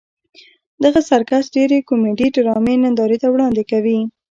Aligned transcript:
دغه 0.83 0.99
سرکس 1.09 1.45
ډېرې 1.55 1.77
کومیډي 1.89 2.27
ډرامې 2.35 2.75
نندارې 2.83 3.17
ته 3.23 3.27
وړاندې 3.31 3.63
کوي. 3.71 3.99